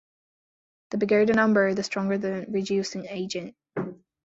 The 0.89 0.97
bigger 0.97 1.27
the 1.27 1.33
number, 1.33 1.75
the 1.75 1.83
stronger 1.83 2.17
the 2.17 2.47
reducing 2.49 3.05
agent. 3.05 3.55